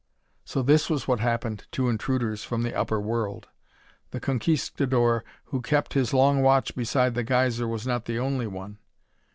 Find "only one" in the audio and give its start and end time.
8.17-8.79